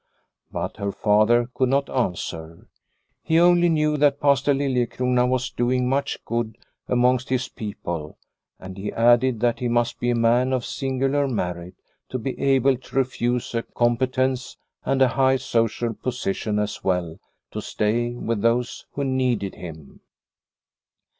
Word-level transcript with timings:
But 0.51 0.77
her 0.77 0.91
father 0.91 1.51
could 1.53 1.69
not 1.69 1.87
answer. 1.87 2.67
He 3.21 3.37
only 3.39 3.69
knew 3.69 3.97
that 3.97 4.19
Pastor 4.19 4.51
Lilie 4.51 4.87
crona 4.87 5.27
was 5.29 5.51
doing 5.51 5.87
much 5.87 6.17
good 6.25 6.57
amongst 6.87 7.29
his 7.29 7.49
people, 7.49 8.17
and 8.59 8.79
he 8.79 8.91
added 8.91 9.41
that 9.41 9.59
he 9.59 9.67
must 9.67 9.99
be 9.99 10.09
a 10.09 10.15
man 10.15 10.53
of 10.53 10.65
singular 10.65 11.27
merit 11.27 11.75
to 12.09 12.17
be 12.17 12.35
able 12.39 12.77
to 12.77 12.95
refuse 12.95 13.53
a 13.53 13.61
com 13.61 13.95
petence, 13.95 14.57
and 14.83 15.03
a 15.03 15.07
high 15.09 15.35
social 15.35 15.93
position 15.93 16.57
as 16.57 16.83
well, 16.83 17.19
to 17.51 17.61
stay 17.61 18.15
with 18.15 18.41
those 18.41 18.87
who 18.93 19.03
needed 19.03 19.53
him. 19.53 20.01